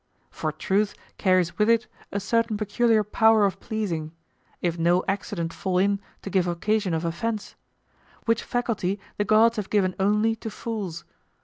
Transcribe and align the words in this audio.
For 0.31 0.51
truth 0.51 0.95
carries 1.19 1.59
with 1.59 1.69
it 1.69 1.85
a 2.11 2.19
certain 2.19 2.57
peculiar 2.57 3.03
power 3.03 3.45
of 3.45 3.59
pleasing, 3.59 4.13
if 4.59 4.75
no 4.79 5.03
accident 5.07 5.53
fall 5.53 5.77
in 5.77 5.99
to 6.23 6.31
give 6.31 6.47
occasion 6.47 6.95
of 6.95 7.05
offense; 7.05 7.53
which 8.25 8.41
faculty 8.41 8.99
the 9.17 9.25
gods 9.25 9.57
have 9.57 9.69
given 9.69 9.93
only 9.99 10.35
to 10.37 10.49
fools. 10.49 11.05